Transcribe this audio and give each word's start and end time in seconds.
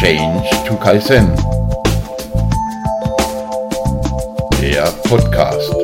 Change 0.00 0.48
to 0.66 0.76
Kaizen. 0.76 1.28
Der 4.58 4.90
Podcast. 5.02 5.74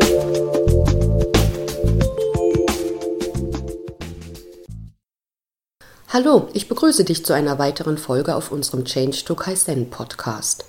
Hallo, 6.08 6.48
ich 6.54 6.66
begrüße 6.66 7.04
dich 7.04 7.26
zu 7.26 7.34
einer 7.34 7.58
weiteren 7.58 7.98
Folge 7.98 8.36
auf 8.36 8.50
unserem 8.50 8.86
Change 8.86 9.22
to 9.26 9.34
Kaizen 9.34 9.90
Podcast. 9.90 10.64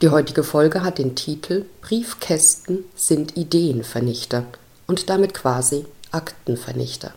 Die 0.00 0.08
heutige 0.08 0.42
Folge 0.42 0.82
hat 0.82 0.96
den 0.96 1.14
Titel 1.14 1.66
Briefkästen 1.82 2.86
sind 2.94 3.36
Ideenvernichter 3.36 4.44
und 4.86 5.10
damit 5.10 5.34
quasi 5.34 5.84
Aktenvernichter. 6.12 7.12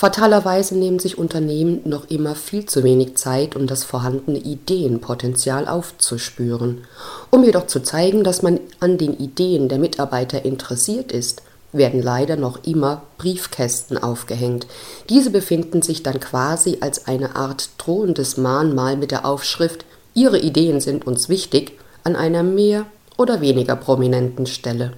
Fatalerweise 0.00 0.78
nehmen 0.78 0.98
sich 0.98 1.18
Unternehmen 1.18 1.82
noch 1.84 2.08
immer 2.08 2.34
viel 2.34 2.64
zu 2.64 2.82
wenig 2.84 3.18
Zeit, 3.18 3.54
um 3.54 3.66
das 3.66 3.84
vorhandene 3.84 4.38
Ideenpotenzial 4.38 5.68
aufzuspüren. 5.68 6.86
Um 7.28 7.44
jedoch 7.44 7.66
zu 7.66 7.82
zeigen, 7.82 8.24
dass 8.24 8.40
man 8.40 8.60
an 8.80 8.96
den 8.96 9.18
Ideen 9.18 9.68
der 9.68 9.78
Mitarbeiter 9.78 10.42
interessiert 10.42 11.12
ist, 11.12 11.42
werden 11.72 12.02
leider 12.02 12.36
noch 12.36 12.64
immer 12.64 13.02
Briefkästen 13.18 13.98
aufgehängt. 13.98 14.66
Diese 15.10 15.28
befinden 15.28 15.82
sich 15.82 16.02
dann 16.02 16.18
quasi 16.18 16.78
als 16.80 17.06
eine 17.06 17.36
Art 17.36 17.68
drohendes 17.76 18.38
Mahnmal 18.38 18.96
mit 18.96 19.10
der 19.10 19.26
Aufschrift 19.26 19.84
Ihre 20.14 20.38
Ideen 20.38 20.80
sind 20.80 21.06
uns 21.06 21.28
wichtig 21.28 21.78
an 22.04 22.16
einer 22.16 22.42
mehr 22.42 22.86
oder 23.18 23.42
weniger 23.42 23.76
prominenten 23.76 24.46
Stelle. 24.46 24.94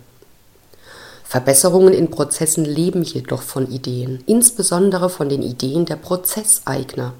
Verbesserungen 1.32 1.94
in 1.94 2.10
Prozessen 2.10 2.66
leben 2.66 3.02
jedoch 3.04 3.40
von 3.40 3.66
Ideen, 3.66 4.22
insbesondere 4.26 5.08
von 5.08 5.30
den 5.30 5.42
Ideen 5.42 5.86
der 5.86 5.96
Prozesseigner. 5.96 7.14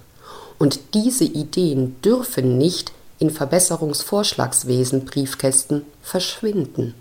Und 0.59 0.81
diese 0.93 1.25
Ideen 1.25 1.97
dürfen 2.03 2.59
nicht 2.59 2.93
in 3.19 3.31
Verbesserungsvorschlagswesen 3.31 5.07
Briefkästen 5.07 5.87
verschwinden. 6.03 6.93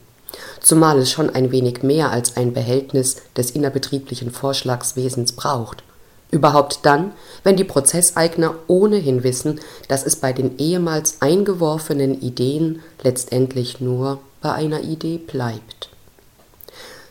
Zumal 0.61 0.99
es 0.99 1.11
schon 1.11 1.29
ein 1.29 1.51
wenig 1.51 1.83
mehr 1.83 2.11
als 2.11 2.37
ein 2.37 2.53
Behältnis 2.53 3.17
des 3.35 3.51
innerbetrieblichen 3.51 4.31
Vorschlagswesens 4.31 5.33
braucht. 5.33 5.83
Überhaupt 6.29 6.79
dann, 6.83 7.11
wenn 7.43 7.57
die 7.57 7.65
Prozesseigner 7.65 8.55
ohnehin 8.67 9.25
wissen, 9.25 9.59
dass 9.89 10.05
es 10.05 10.15
bei 10.15 10.31
den 10.31 10.57
ehemals 10.59 11.17
eingeworfenen 11.19 12.21
Ideen 12.21 12.81
letztendlich 13.03 13.81
nur 13.81 14.19
bei 14.41 14.53
einer 14.53 14.79
Idee 14.79 15.17
bleibt. 15.17 15.90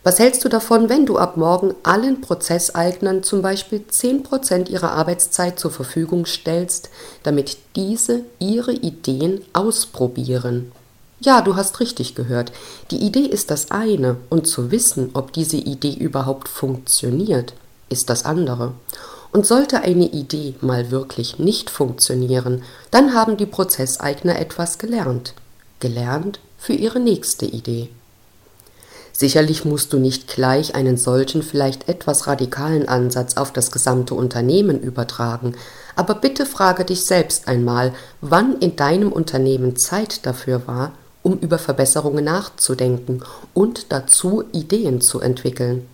Was 0.02 0.18
hältst 0.18 0.44
du 0.44 0.48
davon, 0.48 0.88
wenn 0.88 1.04
du 1.04 1.18
ab 1.18 1.36
morgen 1.36 1.74
allen 1.82 2.22
Prozesseignern 2.22 3.22
zum 3.22 3.42
Beispiel 3.42 3.84
10% 3.90 4.70
ihrer 4.70 4.92
Arbeitszeit 4.92 5.58
zur 5.58 5.70
Verfügung 5.70 6.24
stellst, 6.24 6.88
damit 7.22 7.58
diese 7.76 8.22
ihre 8.38 8.72
Ideen 8.72 9.42
ausprobieren? 9.52 10.72
Ja, 11.20 11.42
du 11.42 11.54
hast 11.54 11.80
richtig 11.80 12.14
gehört. 12.14 12.50
Die 12.90 12.96
Idee 12.96 13.26
ist 13.26 13.50
das 13.50 13.70
eine 13.70 14.16
und 14.30 14.46
zu 14.46 14.70
wissen, 14.70 15.10
ob 15.12 15.34
diese 15.34 15.58
Idee 15.58 15.92
überhaupt 15.92 16.48
funktioniert, 16.48 17.52
ist 17.90 18.08
das 18.08 18.24
andere. 18.24 18.72
Und 19.32 19.46
sollte 19.46 19.82
eine 19.82 20.08
Idee 20.08 20.54
mal 20.62 20.90
wirklich 20.90 21.38
nicht 21.38 21.68
funktionieren, 21.68 22.62
dann 22.90 23.12
haben 23.12 23.36
die 23.36 23.46
Prozesseigner 23.46 24.38
etwas 24.38 24.78
gelernt. 24.78 25.34
Gelernt 25.78 26.40
für 26.56 26.72
ihre 26.72 27.00
nächste 27.00 27.44
Idee. 27.44 27.90
Sicherlich 29.20 29.66
musst 29.66 29.92
du 29.92 29.98
nicht 29.98 30.28
gleich 30.28 30.74
einen 30.74 30.96
solchen 30.96 31.42
vielleicht 31.42 31.90
etwas 31.90 32.26
radikalen 32.26 32.88
Ansatz 32.88 33.36
auf 33.36 33.52
das 33.52 33.70
gesamte 33.70 34.14
Unternehmen 34.14 34.80
übertragen, 34.80 35.56
aber 35.94 36.14
bitte 36.14 36.46
frage 36.46 36.86
dich 36.86 37.04
selbst 37.04 37.46
einmal, 37.46 37.92
wann 38.22 38.56
in 38.60 38.76
deinem 38.76 39.12
Unternehmen 39.12 39.76
Zeit 39.76 40.24
dafür 40.24 40.66
war, 40.66 40.92
um 41.20 41.36
über 41.36 41.58
Verbesserungen 41.58 42.24
nachzudenken 42.24 43.22
und 43.52 43.92
dazu 43.92 44.44
Ideen 44.52 45.02
zu 45.02 45.20
entwickeln. 45.20 45.86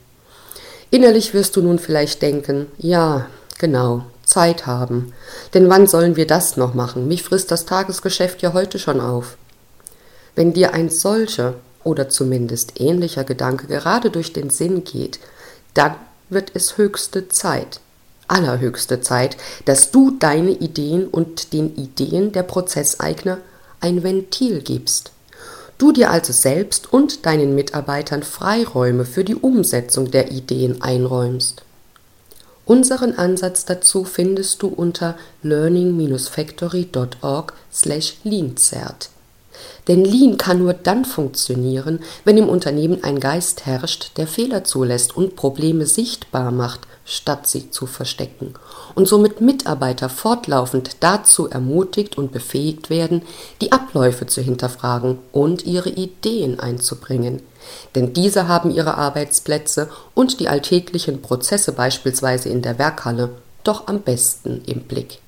Innerlich 0.93 1.35
wirst 1.35 1.57
du 1.57 1.63
nun 1.63 1.81
vielleicht 1.81 2.23
denken, 2.23 2.67
ja, 2.79 3.27
genau, 3.59 4.05
Zeit 4.25 4.67
haben. 4.67 5.13
Denn 5.53 5.69
wann 5.69 5.89
sollen 5.89 6.15
wir 6.15 6.29
das 6.29 6.57
noch 6.57 6.75
machen? 6.75 7.09
Mich 7.09 7.25
frisst 7.25 7.51
das 7.51 7.65
Tagesgeschäft 7.65 8.41
ja 8.43 8.53
heute 8.53 8.79
schon 8.79 9.01
auf. 9.01 9.37
Wenn 10.37 10.53
dir 10.53 10.75
ein 10.75 10.91
solcher 10.91 11.55
oder 11.87 12.09
zumindest 12.09 12.81
ähnlicher 12.81 13.25
Gedanke 13.25 13.67
gerade 13.67 14.11
durch 14.11 14.33
den 14.33 14.51
Sinn 14.51 14.85
geht, 14.85 15.19
dann 15.75 15.95
wird 16.29 16.51
es 16.55 16.77
höchste 16.77 17.29
Zeit, 17.29 17.81
allerhöchste 18.29 19.01
Zeit, 19.01 19.37
dass 19.65 19.93
du 19.93 20.11
deine 20.19 20.51
Ideen 20.51 21.07
und 21.07 21.53
den 21.53 21.77
Ideen 21.77 22.33
der 22.33 22.43
Prozesseigner 22.43 23.39
ein 23.81 24.03
Ventil 24.03 24.61
gibst. 24.61 25.13
Du 25.79 25.93
dir 25.93 26.11
also 26.11 26.33
selbst 26.33 26.93
und 26.93 27.25
deinen 27.27 27.55
Mitarbeitern 27.55 28.23
Freiräume 28.23 29.05
für 29.05 29.25
die 29.25 29.37
Umsetzung 29.37 30.11
der 30.11 30.33
Ideen 30.33 30.81
einräumst. 30.83 31.63
Unseren 32.65 33.17
Ansatz 33.17 33.67
dazu 33.67 34.05
findest 34.05 34.63
du 34.63 34.69
unter 34.69 35.17
learning-factory.org 35.43 37.53
slash 37.73 38.17
leanzert. 38.25 39.11
Denn 39.89 40.05
Lean 40.05 40.37
kann 40.37 40.59
nur 40.59 40.73
dann 40.73 41.05
funktionieren, 41.05 42.01
wenn 42.25 42.39
im 42.39 42.49
Unternehmen 42.49 43.05
ein 43.05 43.21
Geist 43.21 43.67
herrscht, 43.67 44.13
der 44.17 44.27
Fehler 44.27 44.65
zulässt 44.65 45.17
und 45.17 45.37
Probleme 45.37 45.87
sichtbar 45.87 46.51
macht, 46.51 46.81
statt 47.05 47.47
sie 47.47 47.71
zu 47.71 47.87
verstecken, 47.87 48.55
und 48.97 49.07
somit 49.07 49.41
Mitarbeiter 49.41 50.09
fortlaufend 50.09 50.97
dazu 51.01 51.49
ermutigt 51.49 52.19
und 52.19 52.33
befähigt 52.33 52.91
werden, 52.91 53.23
die 53.61 53.71
Abläufe 53.71 54.27
zu 54.27 54.41
hinterfragen 54.41 55.19
und 55.31 55.65
ihre 55.65 55.91
Ideen 55.91 56.59
einzubringen. 56.59 57.43
Denn 57.95 58.13
diese 58.13 58.49
haben 58.49 58.73
ihre 58.73 58.97
Arbeitsplätze 58.97 59.89
und 60.15 60.41
die 60.41 60.49
alltäglichen 60.49 61.23
Prozesse 61.23 61.73
beispielsweise 61.73 62.49
in 62.49 62.63
der 62.63 62.79
Werkhalle 62.79 63.31
doch 63.63 63.87
am 63.87 64.01
besten 64.01 64.63
im 64.67 64.83
Blick. 64.83 65.19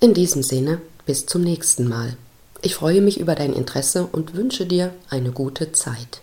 In 0.00 0.14
diesem 0.14 0.42
Sinne, 0.42 0.80
bis 1.06 1.26
zum 1.26 1.42
nächsten 1.42 1.88
Mal. 1.88 2.16
Ich 2.64 2.76
freue 2.76 3.02
mich 3.02 3.20
über 3.20 3.34
dein 3.34 3.52
Interesse 3.52 4.08
und 4.10 4.34
wünsche 4.34 4.64
dir 4.64 4.94
eine 5.10 5.32
gute 5.32 5.72
Zeit. 5.72 6.22